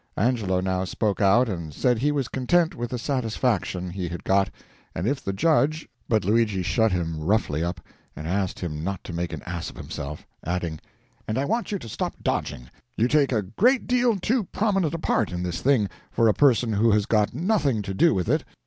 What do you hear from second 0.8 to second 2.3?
spoke out and said he was